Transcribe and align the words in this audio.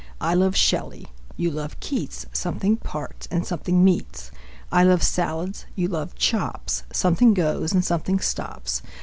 I 0.19 0.33
love 0.33 0.55
Shelley... 0.55 1.09
you 1.37 1.51
love 1.51 1.79
Keats 1.79 2.25
Something 2.33 2.75
parts 2.77 3.27
and 3.29 3.45
something 3.45 3.83
meets. 3.83 4.31
I 4.71 4.83
love 4.83 5.03
salads... 5.03 5.67
you 5.75 5.87
love 5.89 6.15
chops; 6.15 6.81
Something 6.91 7.35
goes 7.35 7.71
and 7.71 7.85
something 7.85 8.19
stops. 8.19 8.81